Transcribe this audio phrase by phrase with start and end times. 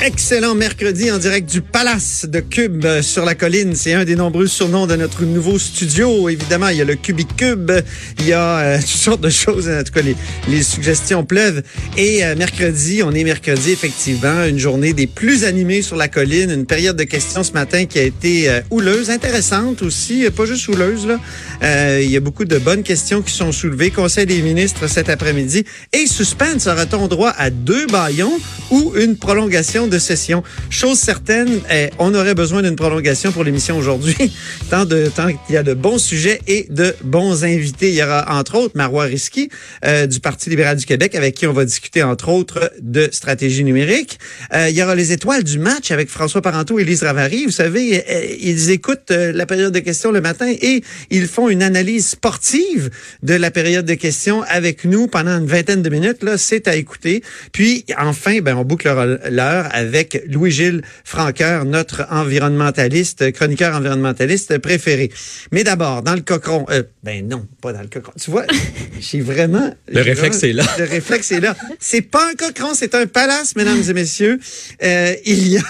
[0.00, 3.74] Excellent mercredi en direct du Palace de Cube euh, sur la colline.
[3.74, 6.28] C'est un des nombreux surnoms de notre nouveau studio.
[6.28, 7.72] Évidemment, il y a le Cubic Cube,
[8.20, 9.68] il y a euh, toutes sortes de choses.
[9.68, 10.14] En tout cas, les,
[10.48, 11.64] les suggestions pleuvent.
[11.96, 16.52] Et euh, mercredi, on est mercredi, effectivement, une journée des plus animées sur la colline.
[16.52, 20.46] Une période de questions ce matin qui a été euh, houleuse, intéressante aussi, euh, pas
[20.46, 21.08] juste houleuse.
[21.08, 21.98] Là.
[22.00, 23.90] Il y a beaucoup de bonnes questions qui sont soulevées.
[23.90, 25.64] Conseil des ministres cet après-midi.
[25.92, 28.38] Et suspense, aura-t-on droit à deux baillons
[28.70, 30.42] ou une prolongation de session?
[30.70, 34.16] Chose certaine, eh, on aurait besoin d'une prolongation pour l'émission aujourd'hui.
[34.70, 37.88] tant de tant qu'il y a de bons sujets et de bons invités.
[37.88, 39.48] Il y aura entre autres Marois Risky
[39.84, 43.64] euh, du Parti libéral du Québec avec qui on va discuter entre autres de stratégie
[43.64, 44.18] numérique.
[44.54, 47.44] Euh, il y aura les étoiles du match avec François Parenteau et Lise Ravary.
[47.44, 51.48] Vous savez, euh, ils écoutent euh, la période de questions le matin et ils font
[51.48, 52.90] une analyse sportive
[53.22, 56.22] de la période de questions avec nous pendant une vingtaine de minutes.
[56.22, 57.22] Là, c'est à écouter.
[57.52, 65.10] Puis enfin, ben on bouclera l'heure avec Louis-Gilles Franqueur, notre environnementaliste, chroniqueur environnementaliste préféré.
[65.52, 68.12] Mais d'abord, dans le cochon, euh, ben non, pas dans le cochon.
[68.20, 68.44] Tu vois,
[69.00, 70.64] j'ai vraiment Le réflexe vraiment- est là.
[70.78, 71.54] Le réflexe est là.
[71.78, 74.38] C'est pas un cochon, c'est un palace, mesdames et messieurs.
[74.82, 75.62] Euh, il y a,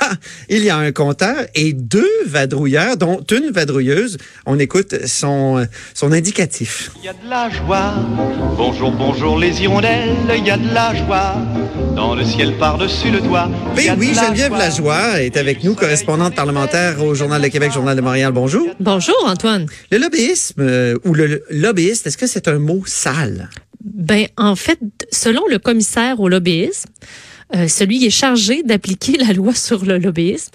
[0.48, 4.16] il y a un compteur et deux vadrouilleurs, dont une vadrouilleuse.
[4.46, 6.90] On écoute son, son indicatif.
[7.00, 7.94] Il y a de la joie.
[8.56, 10.16] Bonjour, bonjour les hirondelles.
[10.36, 11.34] Il y a de la joie.
[11.94, 13.48] Dans le ciel par-dessus le toit.
[13.76, 14.58] il y a de oui, Geneviève joie.
[14.58, 18.32] Lajoie est avec nous, correspondante parlementaire au Journal de Québec, Journal de Montréal.
[18.32, 18.66] Bonjour.
[18.80, 19.66] Bonjour Antoine.
[19.90, 23.48] Le lobbyisme euh, ou le lobbyiste, est-ce que c'est un mot sale?
[23.82, 24.78] Ben en fait,
[25.10, 26.88] selon le commissaire au lobbyisme,
[27.56, 30.50] euh, celui qui est chargé d'appliquer la loi sur le lobbyisme,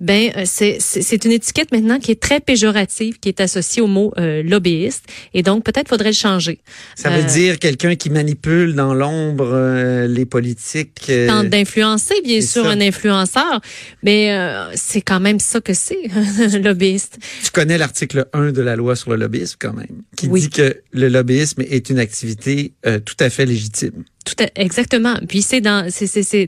[0.00, 4.12] ben euh, c'est une étiquette maintenant qui est très péjorative, qui est associée au mot
[4.18, 6.58] euh, lobbyiste, et donc peut-être faudrait le changer.
[6.94, 11.06] Ça veut Euh, dire quelqu'un qui manipule dans l'ombre euh, les politiques.
[11.08, 12.70] euh, tente d'influencer, bien sûr, ça.
[12.70, 13.60] un influenceur,
[14.02, 16.02] mais euh, c'est quand même ça que c'est,
[16.54, 17.18] un lobbyiste.
[17.44, 20.42] Tu connais l'article 1 de la loi sur le lobbyisme quand même, qui Oui.
[20.42, 22.72] dit que le lobbyisme est une activité
[23.04, 24.04] tout à fait légitime.
[24.24, 25.14] Tout à- exactement.
[25.28, 25.88] Puis c'est dans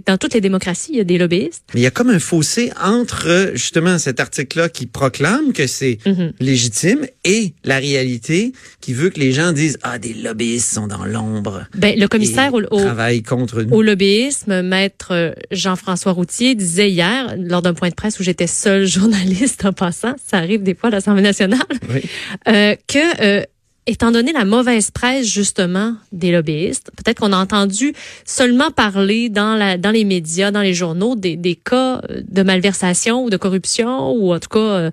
[0.07, 1.63] dans toutes les démocraties, il y a des lobbyistes.
[1.75, 5.99] Mais il y a comme un fossé entre justement cet article-là qui proclame que c'est
[6.07, 6.33] Mhm.
[6.41, 11.05] légitime et la réalité qui veut que les gens disent ah des lobbyistes sont dans
[11.05, 11.67] l'ombre.
[11.75, 12.81] Ben le commissaire au, au,
[13.27, 13.75] contre nous.
[13.75, 18.47] au lobbyisme, maître euh, Jean-François Routier disait hier, lors d'un point de presse où j'étais
[18.47, 21.61] seul journaliste en passant, ça arrive des fois à l'Assemblée nationale,
[21.93, 22.01] Oui.
[22.49, 23.43] euh, que euh,
[23.89, 27.95] étant donné la mauvaise presse justement des lobbyistes, peut-être qu'on a entendu
[28.25, 32.43] seulement parler dans la dans les médias, dans les journaux des, des cas euh, de
[32.43, 34.91] malversation ou de corruption ou en tout cas euh,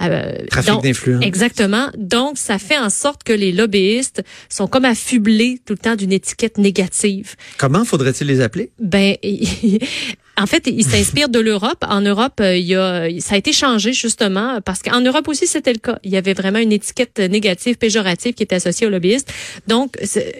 [0.00, 1.24] euh, Trafic d'influence.
[1.24, 1.88] Exactement.
[1.96, 6.12] Donc ça fait en sorte que les lobbyistes sont comme affublés tout le temps d'une
[6.12, 7.36] étiquette négative.
[7.58, 8.70] Comment faudrait-il les appeler?
[8.80, 9.16] Ben,
[10.38, 11.84] en fait, il s'inspire de l'Europe.
[11.88, 15.46] En Europe, euh, il y a, ça a été changé justement parce qu'en Europe aussi
[15.46, 15.98] c'était le cas.
[16.04, 19.32] Il y avait vraiment une étiquette négative, péjorative qui était associée aux lobbyistes.
[19.66, 19.96] Donc,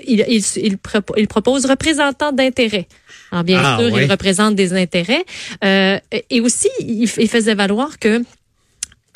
[0.06, 0.78] il, il, il,
[1.16, 2.86] il propose représentant d'intérêt.
[3.30, 4.02] Alors bien Ah, sûr, oui.
[4.04, 5.24] il représente des intérêts.
[5.64, 5.98] Euh,
[6.30, 8.22] et aussi, il, il faisait valoir que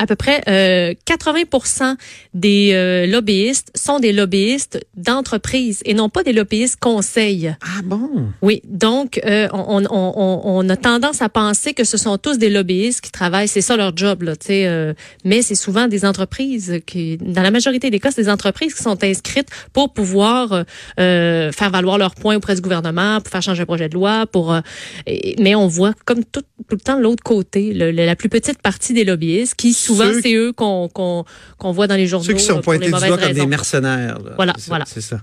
[0.03, 1.97] à peu près euh, 80
[2.35, 7.55] des euh, lobbyistes sont des lobbyistes d'entreprise et non pas des lobbyistes conseils.
[7.63, 8.09] Ah bon?
[8.43, 12.37] Oui, donc euh, on, on, on, on a tendance à penser que ce sont tous
[12.39, 14.67] des lobbyistes qui travaillent, c'est ça leur job, là, tu sais.
[14.67, 14.93] euh,
[15.25, 18.83] mais c'est souvent des entreprises qui, dans la majorité des cas, c'est des entreprises qui
[18.83, 20.63] sont inscrites pour pouvoir euh,
[20.99, 24.27] euh, faire valoir leurs points auprès du gouvernement, pour faire changer un projet de loi,
[24.27, 24.53] pour.
[24.53, 24.61] euh,
[25.07, 28.29] et- mais on voit comme tout, tout le temps l'autre côté, le- le- la plus
[28.29, 31.25] petite partie des lobbyistes, qui souvent Ceux- c'est eux qu'on qu'on
[31.59, 32.27] qu'on voit dans les journaux.
[32.27, 34.19] Ceux qui euh, sont pour pointés du doigt comme des mercenaires.
[34.19, 34.33] là.
[34.37, 34.85] Voilà, voilà.
[34.87, 35.21] C'est ça.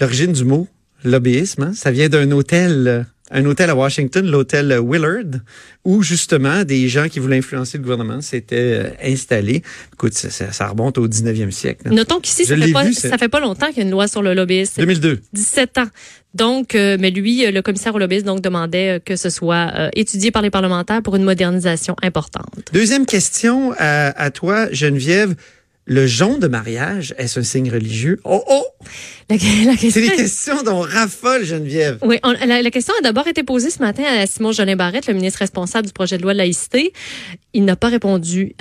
[0.00, 0.68] L'origine du mot
[1.04, 3.02] lobbyisme, hein, ça vient d'un hôtel euh,
[3.34, 5.40] un hôtel à Washington, l'hôtel Willard,
[5.84, 9.62] où justement des gens qui voulaient influencer le gouvernement s'étaient euh, installés.
[9.92, 11.82] Écoute, ça, ça- ça remonte au 19e siècle.
[11.88, 11.90] là.
[11.94, 13.90] Notons qu'ici, ça fait, pas, vu, ça c'est- fait pas longtemps qu'il y a une
[13.90, 14.80] loi sur le lobbyisme.
[14.80, 15.20] 2002.
[15.34, 15.88] 17 ans.
[16.32, 19.88] Donc, euh, mais lui, euh, le commissaire au lobbyisme, donc, demandait que ce soit euh,
[19.94, 22.70] étudié par les parlementaires pour une modernisation importante.
[22.72, 25.34] Deuxième question à, à toi, Geneviève.
[25.86, 28.18] Le jonc de mariage, est-ce un signe religieux?
[28.24, 28.64] Oh, oh!
[29.28, 31.98] La, la question, C'est les questions dont raffole Geneviève.
[32.02, 35.06] oui, on- la, la question a d'abord été posée ce matin à Simon Jolin Barrette,
[35.06, 36.92] le ministre responsable du projet de loi de laïcité.
[37.52, 38.54] Il n'a pas répondu.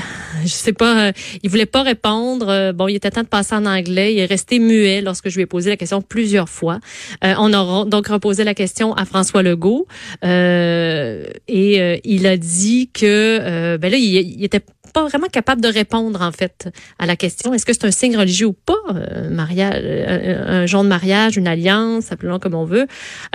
[0.44, 1.12] Je sais pas, euh,
[1.44, 2.48] il voulait pas répondre.
[2.50, 4.14] Euh, Bon, il était temps de passer en anglais.
[4.14, 6.80] Il est resté muet lorsque je lui ai posé la question plusieurs fois.
[7.24, 9.88] Euh, on a donc reposé la question à François Legault
[10.26, 14.04] euh, et euh, il a dit que ben là, il,
[14.40, 14.62] il était
[14.92, 16.68] pas vraiment capable de répondre en fait
[17.00, 20.66] à la question est-ce que c'est un signe religieux ou pas euh, mariage euh, un
[20.66, 22.86] genre de mariage une alliance appelons comme on veut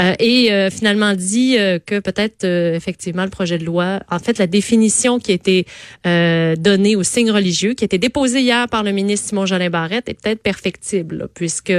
[0.00, 4.19] Euh, et euh, finalement dit euh, que peut-être euh, effectivement le projet de loi en
[4.19, 5.67] fait la définition qui a été
[6.06, 9.71] euh, donnée au signe religieux qui a été déposée hier par le ministre Simon Jolin
[9.71, 11.73] Barrette est peut-être perfectible là, puisque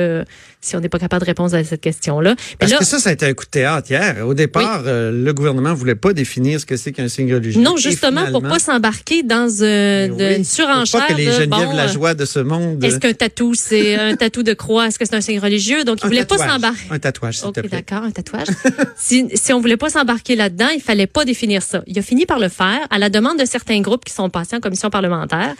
[0.62, 3.10] si on n'est pas capable de répondre à cette question là Parce que ça, ça
[3.12, 4.28] a été un coup de théâtre hier.
[4.28, 7.62] Au départ, euh, le gouvernement voulait pas définir ce que c'est qu'un signe religieux.
[7.62, 11.68] non justement pour finalement- pas s'embarquer dans de- oui, surenchère pas que les de, Geneviève
[11.70, 12.84] bon, la euh, joie de ce monde.
[12.84, 14.88] Est-ce qu'un tatou, c'est un tatou de croix?
[14.88, 15.84] Est-ce que c'est un signe religieux?
[15.84, 16.88] Donc, il un voulait pas s'embarquer.
[16.90, 17.84] Un tatouage, s'il te OK, plaît.
[17.86, 18.48] d'accord, un tatouage.
[18.98, 21.84] si, si on voulait pas s'embarquer là-dedans, il fallait pas définir ça.
[21.88, 24.56] Il a fini par le faire à la demande de certains groupes qui sont passés
[24.56, 25.54] en commission parlementaire.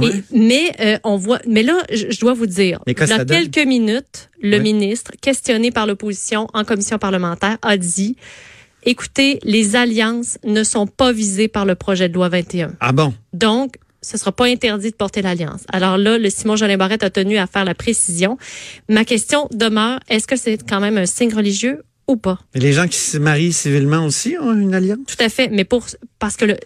[0.00, 3.24] Et- mais euh, on voit, mais là, je, je dois vous dire, il y a
[3.24, 4.62] quelques minutes, le Oui.
[4.62, 8.14] ministre, questionné par l'opposition en commission parlementaire, a dit
[8.90, 12.72] écoutez, les alliances ne sont pas visées par le projet de loi 21.
[12.80, 13.14] Ah bon?
[13.32, 15.62] Donc, ce sera pas interdit de porter l'alliance.
[15.72, 18.38] Alors là, le Simon Jolin Barrette a tenu à faire la précision.
[18.88, 22.38] Ma question demeure, est-ce que c'est quand même un signe religieux ou pas?
[22.54, 25.00] Mais les gens qui se marient civilement aussi ont une alliance?
[25.06, 25.48] Tout à fait.
[25.48, 25.84] Mais pour,
[26.18, 26.56] parce que le-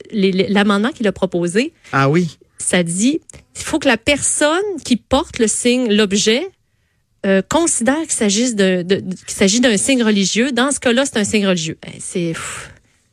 [0.53, 2.39] l'amendement qu'il a proposé, Ah oui.
[2.59, 3.21] ça dit,
[3.57, 6.47] il faut que la personne qui porte le signe, l'objet,
[7.25, 10.53] euh, considère qu'il s'agisse de, de- de- qu'il s'agit d'un signe religieux.
[10.53, 11.79] Dans ce cas-là, c'est un signe religieux.
[11.87, 12.33] Eh, C'est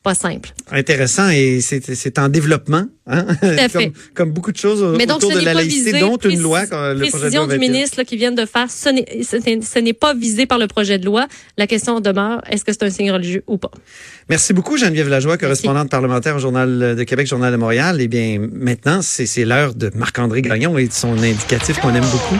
[0.01, 0.53] pas simple.
[0.71, 3.25] Intéressant et c'est en développement, hein?
[3.41, 3.87] à fait.
[3.87, 6.39] comme, comme beaucoup de choses Mais donc, autour ce de la laïcité, visé, dont une
[6.39, 7.69] loi, quand le projet de précision loi du 21.
[7.69, 11.27] ministre là, qui vient de faire, ce n'est, pas visé par le projet de loi.
[11.57, 13.71] La question demeure, est-ce que c'est un signe religieux ou pas?
[14.29, 17.97] Merci beaucoup, Geneviève Lajoie, correspondante parlementaire au Journal de Québec, Journal de Montréal.
[17.99, 22.05] Eh bien, maintenant, c'est c'est l'heure de Marc-André Gagnon et de son indicatif qu'on aime
[22.09, 22.37] beaucoup.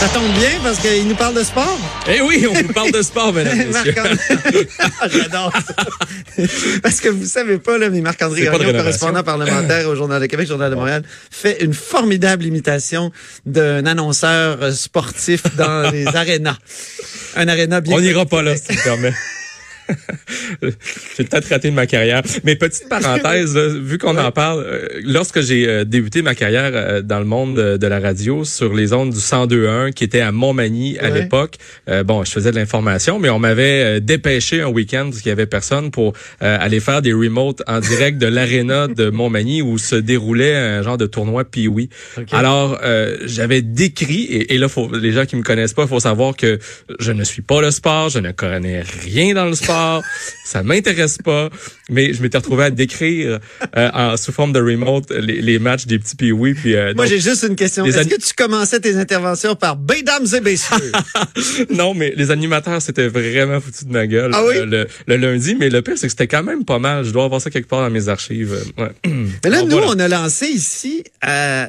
[0.00, 1.76] Ça tombe bien parce qu'il nous parle de sport.
[2.08, 3.32] Eh oui, on vous parle de sport.
[3.72, 4.68] Marc-André-
[5.00, 5.74] Ah, J'adore ça.
[6.82, 10.46] Parce que vous savez pas, là, mais Marc-André Gagnon, correspondant parlementaire au Journal de Québec,
[10.46, 13.10] Journal de Montréal, fait une formidable imitation
[13.44, 16.56] d'un annonceur sportif dans les arénas.
[17.34, 19.14] Un aréna bien On n'ira pas là, si tu me permets.
[20.62, 22.22] j'ai peut-être raté ma carrière.
[22.44, 26.70] Mais petite parenthèse, là, vu qu'on en parle, euh, lorsque j'ai euh, débuté ma carrière
[26.74, 30.30] euh, dans le monde de, la radio sur les ondes du 102.1 qui était à
[30.32, 31.22] Montmagny à Ouais.
[31.22, 31.54] l'époque,
[31.88, 35.32] euh, bon, je faisais de l'information, mais on m'avait dépêché un week-end parce qu'il y
[35.32, 36.12] avait personne pour
[36.42, 40.82] euh, aller faire des remotes en direct de l'aréna de Montmagny où se déroulait un
[40.82, 41.88] genre de tournoi Pee-Wee.
[42.32, 45.88] Alors, euh, j'avais décrit, et, et là, faut, les gens qui me connaissent pas, il
[45.88, 46.58] faut savoir que
[47.00, 49.77] je ne suis pas le sport, je ne connais rien dans le sport,
[50.44, 51.50] ça m'intéresse pas,
[51.90, 53.38] mais je m'étais retrouvé à décrire
[53.76, 56.54] euh, en, sous forme de remote les, les matchs des petits Pee-Wee.
[56.54, 57.84] Puis, euh, Moi, j'ai juste une question.
[57.84, 60.92] Est-ce que tu commençais tes interventions par «Mesdames et messieurs
[61.70, 64.56] non, mais les animateurs, c'était vraiment foutu de ma gueule Ah oui?
[64.56, 65.56] euh, le, le lundi.
[65.58, 67.04] Mais le pire, c'est que c'était quand même pas mal.
[67.04, 68.56] Je dois avoir ça quelque part dans mes archives.
[68.78, 68.90] Ouais.».
[69.44, 69.88] Mais là, nous, voilà.
[69.88, 71.68] on a lancé ici, à,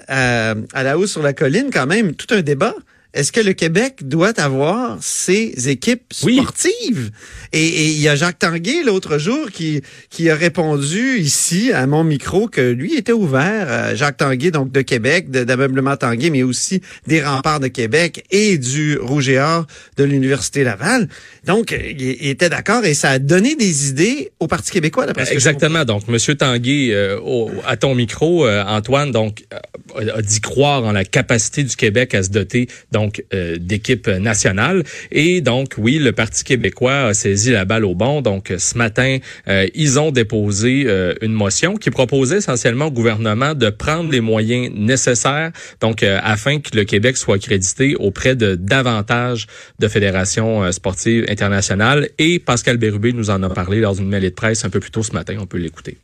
[0.51, 2.75] à, à la hausse sur la colline, quand même, tout un débat.
[3.13, 7.09] Est-ce que le Québec doit avoir ses équipes sportives?
[7.53, 11.87] Et et il y a Jacques Tanguay, l'autre jour, qui, qui a répondu ici, à
[11.87, 13.95] mon micro, que lui était ouvert.
[13.95, 18.97] Jacques Tanguay, donc de Québec, d'ameublement Tanguay, mais aussi des remparts de Québec et du
[18.99, 19.65] Rouge et Or
[19.97, 21.09] de l'Université Laval.
[21.45, 25.25] Donc, il, il était d'accord et ça a donné des idées au Parti québécois, d'après
[25.25, 25.83] ce que je Exactement.
[25.83, 30.83] Donc, Monsieur Tanguay, euh, au- à ton micro, euh, Antoine, donc euh, a dit croire
[30.83, 32.67] en la capacité du Québec à se doter
[32.99, 34.83] donc euh, d'équipes nationales.
[35.11, 38.21] Et donc, oui, le Parti québécois a saisi la balle au bon.
[38.21, 43.53] Donc, ce matin, euh, ils ont déposé euh, une motion qui proposait essentiellement au gouvernement
[43.53, 45.51] de prendre les moyens nécessaires,
[45.81, 49.47] donc euh, afin que le Québec soit crédité auprès de davantage
[49.79, 52.09] de fédérations euh, sportives internationales.
[52.17, 54.91] Et Pascal Bérubé nous en a parlé lors d'une mêlée de presse un peu plus
[54.91, 55.35] tôt ce matin.
[55.39, 55.97] On peut l'écouter.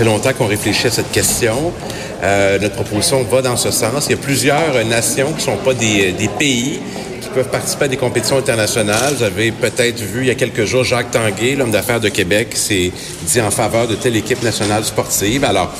[0.00, 1.74] Fait longtemps qu'on réfléchit à cette question.
[2.22, 4.06] Euh, notre proposition va dans ce sens.
[4.06, 6.80] Il y a plusieurs nations qui ne sont pas des, pays
[7.20, 9.12] qui peuvent participer à des compétitions internationales.
[9.18, 12.48] Vous avez peut-être vu il y a quelques jours Jacques Tanguay, l'homme d'affaires de Québec,
[12.54, 12.90] s'est
[13.26, 15.44] dit en faveur de telle équipe nationale sportive.
[15.44, 15.70] Alors,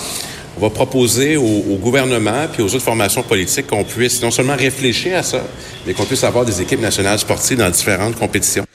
[0.58, 4.56] on va proposer au, au, gouvernement puis aux autres formations politiques qu'on puisse non seulement
[4.56, 5.40] réfléchir à ça,
[5.86, 8.66] mais qu'on puisse avoir des équipes nationales sportives dans différentes compétitions.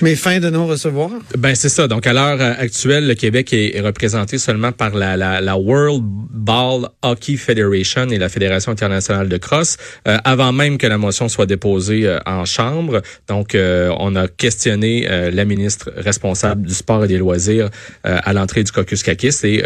[0.00, 1.10] Mais fin de non-recevoir?
[1.36, 1.88] Ben c'est ça.
[1.88, 8.08] Donc à l'heure actuelle, le Québec est, représenté seulement par la, World Ball Hockey Federation
[8.08, 12.18] et la Fédération internationale de cross, euh, avant même que la motion soit déposée euh,
[12.26, 13.02] en chambre.
[13.28, 17.70] Donc euh, on a questionné euh, la ministre responsable du sport et des loisirs
[18.06, 19.62] euh, à l'entrée du caucus CACIS et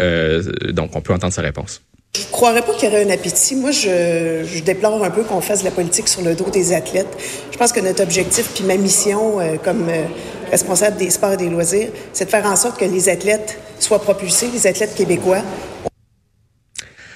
[0.71, 1.81] donc on peut entendre sa réponse.
[2.17, 3.55] Je ne croirais pas qu'il y aurait un appétit.
[3.55, 6.73] Moi, je, je déplore un peu qu'on fasse de la politique sur le dos des
[6.73, 7.15] athlètes.
[7.51, 10.05] Je pense que notre objectif, puis ma mission euh, comme euh,
[10.49, 14.01] responsable des sports et des loisirs, c'est de faire en sorte que les athlètes soient
[14.01, 15.43] propulsés, les athlètes québécois.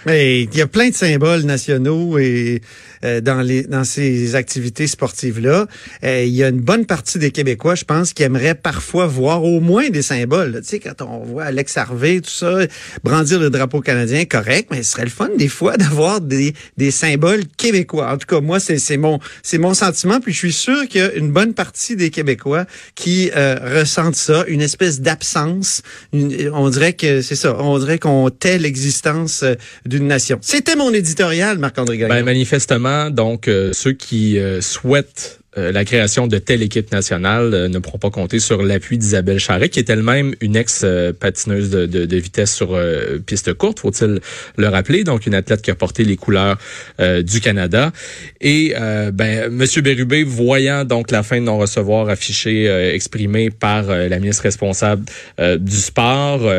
[0.05, 2.61] Mais il y a plein de symboles nationaux et
[3.03, 5.67] euh, dans les dans ces activités sportives là,
[6.03, 9.43] euh, il y a une bonne partie des Québécois, je pense, qui aimeraient parfois voir
[9.43, 10.61] au moins des symboles.
[10.61, 12.59] Tu sais, quand on voit Alex Harvey, tout ça,
[13.03, 16.91] brandir le drapeau canadien, correct, mais ce serait le fun des fois d'avoir des, des
[16.91, 18.11] symboles québécois.
[18.11, 20.19] En tout cas, moi, c'est c'est mon c'est mon sentiment.
[20.19, 22.65] Puis je suis sûr qu'il y a une bonne partie des Québécois
[22.95, 25.81] qui euh, ressentent ça, une espèce d'absence.
[26.13, 27.55] On dirait que c'est ça.
[27.59, 29.43] On dirait qu'on tait l'existence
[29.91, 30.39] d'une nation.
[30.41, 32.15] C'était mon éditorial, Marc-André Gagnon.
[32.15, 37.53] Ben, manifestement, donc, euh, ceux qui euh, souhaitent euh, la création de telle équipe nationale
[37.53, 41.85] euh, ne pourront pas compter sur l'appui d'Isabelle Charret, qui est elle-même une ex-patineuse de,
[41.87, 44.21] de, de, vitesse sur euh, piste courte, faut-il
[44.55, 45.03] le rappeler.
[45.03, 46.57] Donc, une athlète qui a porté les couleurs
[46.99, 47.91] du Canada.
[48.39, 48.73] Et
[49.13, 55.05] ben, Monsieur Bérubé, voyant donc la fin de non-recevoir affichée, exprimée par la ministre responsable
[55.39, 56.49] du sport,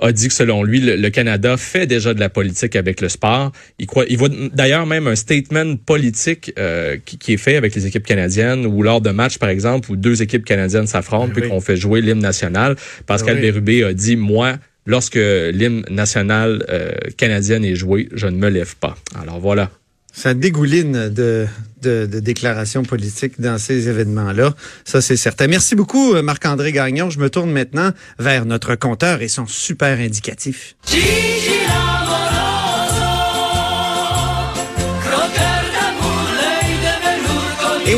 [0.00, 3.08] a dit que selon lui, le, le, Canada fait déjà de la politique avec le
[3.08, 3.52] sport.
[3.78, 6.52] Il croit, il voit d'ailleurs même un statement politique
[7.04, 9.96] qui, qui est fait avec les équipes canadiennes ou lors de matchs, par exemple, où
[9.96, 11.48] deux équipes canadiennes s'affrontent Ben puis oui.
[11.48, 13.42] qu'on fait jouer l'hymne national, Pascal oui.
[13.42, 14.56] Bérubé a dit, moi,
[14.86, 18.96] lorsque l'hymne national euh, canadien est joué, je ne me lève pas.
[19.20, 19.70] Alors voilà.
[20.12, 21.46] Ça dégouline de,
[21.82, 24.54] de, de déclarations politiques dans ces événements-là.
[24.84, 25.46] Ça, c'est certain.
[25.46, 27.10] Merci beaucoup, euh, Marc-André Gagnon.
[27.10, 30.74] Je me tourne maintenant vers notre compteur et son super indicatif.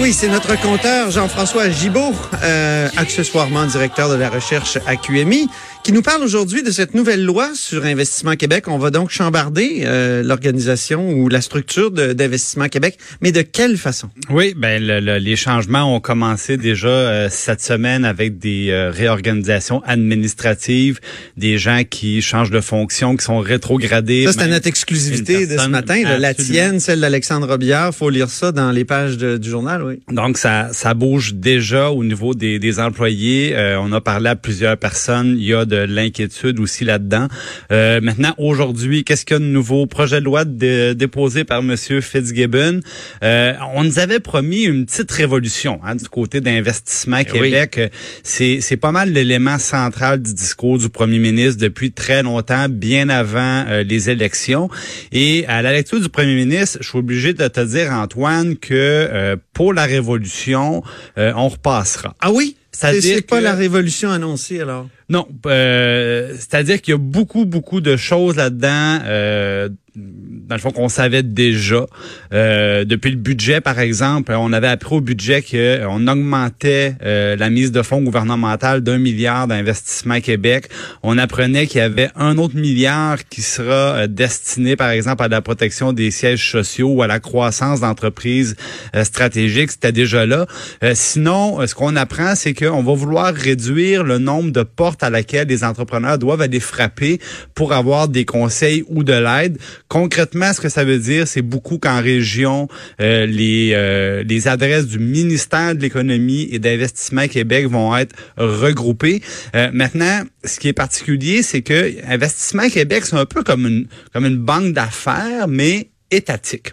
[0.02, 5.46] Oui, c'est notre compteur Jean-François Gibault, euh, accessoirement directeur de la recherche à QMI,
[5.84, 8.66] qui nous parle aujourd'hui de cette nouvelle loi sur Investissement Québec.
[8.66, 14.08] On va donc chambarder euh, l'organisation ou la structure d'Investissement Québec, mais de quelle façon?
[14.28, 18.90] Oui, ben le- le- les changements ont commencé déjà euh, cette semaine avec des euh,
[18.90, 20.98] réorganisations administratives,
[21.36, 24.26] des gens qui changent de fonction, qui sont rétrogradés.
[24.32, 26.02] Ça, même notre exclusivité de ce matin.
[26.02, 26.18] là.
[26.18, 27.94] la tienne, celle d'Alexandre Robillard.
[27.94, 29.91] faut lire ça dans les pages de- du journal, oui.
[30.10, 33.52] Donc, ça, ça bouge déjà au niveau des, des employés.
[33.54, 35.36] Euh, on a parlé à plusieurs personnes.
[35.38, 37.28] Il y a de l'inquiétude aussi là-dedans.
[37.70, 39.86] Euh, maintenant, aujourd'hui, qu'est-ce qu'il y a de nouveau?
[39.86, 42.80] Projet de loi de- déposé par Monsieur Fitzgibbon.
[43.22, 47.78] Euh, on nous avait promis une petite révolution hein, du côté d'Investissement Québec.
[47.78, 47.88] Euh,
[48.22, 53.08] C'est c'est pas mal l'élément central du discours du premier ministre depuis très longtemps, bien
[53.08, 54.68] avant euh, les élections.
[55.12, 58.72] Et à la lecture du premier ministre, je suis obligé de te dire, Antoine, que
[58.72, 59.36] euh,
[59.72, 60.82] pour la révolution,
[61.16, 62.14] euh, on repassera.
[62.20, 62.56] Ah oui?
[62.72, 64.86] C'est pas que- la révolution annoncée, alors?
[65.08, 70.70] Non, euh, c'est-à-dire qu'il y a beaucoup, beaucoup de choses là-dedans, euh, dans le fond,
[70.70, 71.86] qu'on savait déjà.
[72.32, 77.50] Euh, depuis le budget, par exemple, on avait appris au budget qu'on augmentait euh, la
[77.50, 80.68] mise de fonds gouvernementale d'un milliard d'investissement Québec.
[81.02, 85.28] On apprenait qu'il y avait un autre milliard qui sera euh, destiné, par exemple, à
[85.28, 88.56] la protection des sièges sociaux ou à la croissance d'entreprises
[88.94, 89.72] euh, stratégiques.
[89.72, 90.46] C'était déjà là.
[90.82, 95.02] Euh, sinon, euh, ce qu'on apprend, c'est qu'on va vouloir réduire le nombre de portes
[95.02, 97.20] à laquelle les entrepreneurs doivent aller frapper
[97.54, 99.58] pour avoir des conseils ou de l'aide.
[99.92, 102.66] Concrètement, ce que ça veut dire, c'est beaucoup qu'en région,
[103.02, 109.20] euh, les, euh, les adresses du ministère de l'économie et d'investissement Québec vont être regroupées.
[109.54, 113.86] Euh, maintenant, ce qui est particulier, c'est que Investissement Québec, c'est un peu comme une,
[114.14, 116.72] comme une banque d'affaires, mais étatique.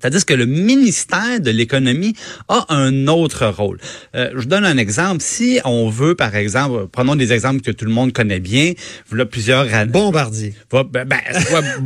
[0.00, 2.14] C'est-à-dire que le ministère de l'économie
[2.48, 3.78] a un autre rôle.
[4.14, 5.22] Euh, je vous donne un exemple.
[5.22, 8.72] Si on veut, par exemple, prenons des exemples que tout le monde connaît bien,
[9.08, 9.92] voilà plusieurs années.
[9.92, 10.54] Bombardier.
[10.70, 11.20] Ben, ben,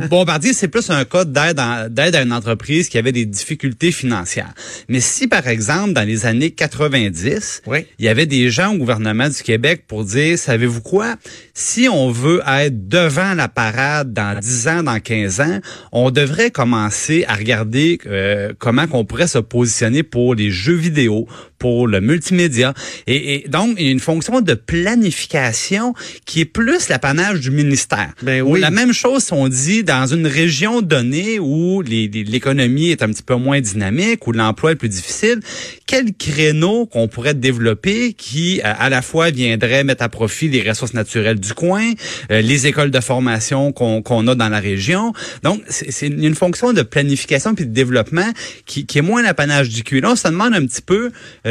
[0.09, 4.53] Bombardier, c'est plus un cas d'aide à, une entreprise qui avait des difficultés financières.
[4.89, 7.85] Mais si, par exemple, dans les années 90, Oui.
[7.97, 11.15] il y avait des gens au gouvernement du Québec pour dire, savez-vous quoi,
[11.53, 15.59] si on veut être devant la parade dans 10 ans, dans 15 ans,
[15.91, 21.27] on devrait commencer à regarder euh, comment qu'on pourrait se positionner pour les jeux vidéo,
[21.61, 22.73] pour le multimédia.
[23.05, 25.93] Et, et donc, il y a une fonction de planification
[26.25, 28.13] qui est plus l'apanage du ministère.
[28.23, 28.59] Ben Ou oui.
[28.59, 33.21] La même chose si on dit dans une région donnée où l'économie est un petit
[33.21, 35.39] peu moins dynamique, où l'emploi est plus difficile,
[35.85, 40.67] quel créneau qu'on pourrait développer qui euh, à la fois viendrait mettre à profit les
[40.67, 41.91] ressources naturelles du coin,
[42.31, 45.13] euh, les écoles de formation qu'on a dans la région.
[45.43, 48.29] Donc, c'est c'est une fonction de planification puis de développement
[48.65, 50.01] qui, qui est moins l'apanage du QI.
[50.01, 51.11] Là, on se demande un petit peu
[51.45, 51.50] euh,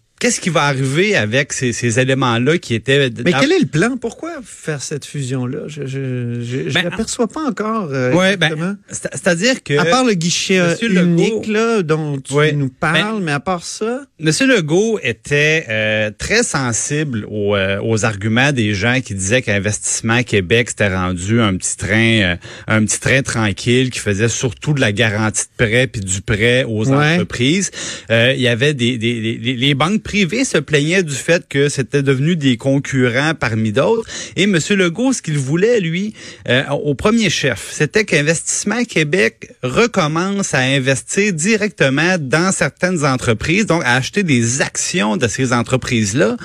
[0.21, 3.09] qu'est-ce qui va arriver avec ces, ces éléments-là qui étaient...
[3.25, 3.97] Mais quel est le plan?
[3.97, 5.61] Pourquoi faire cette fusion-là?
[5.67, 7.89] Je je, je, je Ben, l'aperçois pas encore.
[7.91, 9.73] euh, Ouais, ben, C'est-à-dire que...
[9.79, 12.51] à part le guichet euh, Legault- unique là, dont tu Ouais.
[12.51, 18.05] nous parles, mais à part ça, Monsieur Legault était euh, très sensible aux, euh, aux
[18.05, 22.35] arguments des gens qui disaient qu'Investissement Québec s'était rendu un petit train, euh,
[22.67, 26.63] un petit train tranquille qui faisait surtout de la garantie de prêt puis du prêt
[26.63, 27.15] aux Ouais.
[27.15, 27.71] entreprises.
[28.11, 31.69] Euh, il y avait des, des, des- les banques privées se plaignaient du fait que
[31.69, 34.03] c'était devenu des concurrents parmi d'autres.
[34.35, 36.13] Et Monsieur Legault, ce qu'il voulait lui,
[36.49, 43.83] euh, au premier chef, c'était qu'Investissement Québec recommence à investir directement dans certaines entreprises, donc
[43.85, 46.35] à acheter des actions de ces entreprises-là,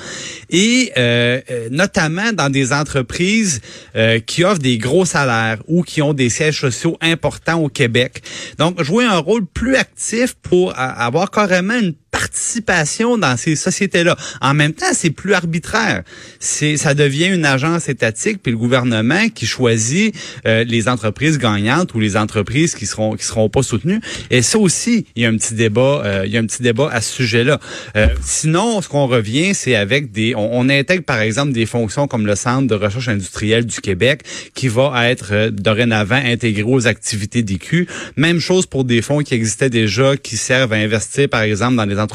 [0.48, 3.60] et euh, euh, notamment dans des entreprises
[4.26, 8.22] qui offrent des gros salaires ou qui ont des sièges sociaux importants au Québec.
[8.58, 14.16] Donc, jouer un rôle plus actif pour avoir carrément une participation dans ces sociétés-là.
[14.40, 16.02] En même temps, c'est plus arbitraire.
[16.40, 20.14] C'est, ça devient une agence étatique, puis le gouvernement qui choisit
[20.46, 24.00] euh, les entreprises gagnantes ou les entreprises qui seront qui seront pas soutenues.
[24.30, 26.62] Et ça aussi, il y a un petit débat, euh, il y a un petit
[26.62, 27.60] débat à ce sujet-là.
[27.96, 32.08] Euh, sinon, ce qu'on revient, c'est avec des, on, on intègre par exemple des fonctions
[32.08, 34.22] comme le Centre de recherche industrielle du Québec,
[34.54, 37.86] qui va être euh, dorénavant intégré aux activités d'IQ.
[38.16, 41.84] Même chose pour des fonds qui existaient déjà, qui servent à investir par exemple dans
[41.84, 42.05] les entreprises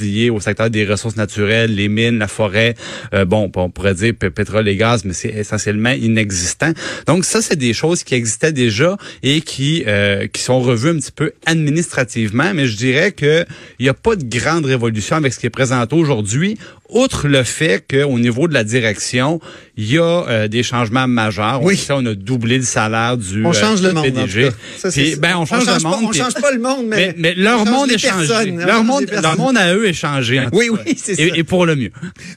[0.00, 2.74] liées au secteur des ressources naturelles, les mines, la forêt.
[3.14, 6.72] Euh, bon, on pourrait dire pétrole et gaz, mais c'est essentiellement inexistant.
[7.06, 10.96] Donc ça, c'est des choses qui existaient déjà et qui euh, qui sont revues un
[10.96, 12.52] petit peu administrativement.
[12.54, 13.44] Mais je dirais que
[13.78, 16.58] il n'y a pas de grande révolution avec ce qui est présenté aujourd'hui.
[16.90, 19.40] Outre le fait qu'au niveau de la direction,
[19.76, 21.62] il y a euh, des changements majeurs.
[21.62, 21.78] Oui.
[21.90, 24.04] On, on a doublé le salaire du on euh, change le monde.
[24.04, 24.50] PDG.
[24.78, 26.00] Ça, c'est Puis, ben, on change, le pas- monde.
[26.04, 28.52] on puis- change pas le monde, mais, mais, mais leur monde est changé.
[28.52, 30.40] Leur monde, leur monde à eux est changé.
[30.52, 31.22] Oui, oui, c'est ça.
[31.22, 31.90] Et, et pour le mieux.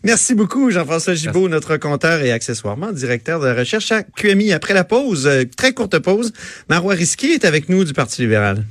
[0.03, 4.51] Merci beaucoup, Jean-François Gibault, notre compteur et accessoirement directeur de recherche à QMI.
[4.51, 6.33] Après la pause, euh, très courte pause,
[6.69, 8.65] Marois Risquier est avec nous du Parti libéral.